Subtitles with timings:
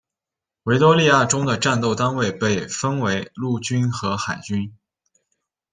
[0.63, 4.73] 维多利亚中的战斗单位被分为陆军和海军。